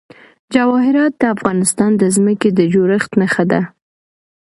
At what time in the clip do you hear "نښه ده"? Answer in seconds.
3.19-3.61